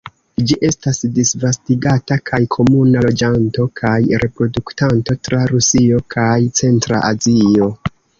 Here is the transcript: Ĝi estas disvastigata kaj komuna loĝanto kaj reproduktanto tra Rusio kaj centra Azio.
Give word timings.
Ĝi 0.49 0.55
estas 0.67 0.99
disvastigata 1.17 2.15
kaj 2.29 2.39
komuna 2.55 3.03
loĝanto 3.07 3.65
kaj 3.81 3.93
reproduktanto 4.23 5.17
tra 5.29 5.43
Rusio 5.53 6.01
kaj 6.15 6.33
centra 6.61 7.03
Azio. 7.11 7.69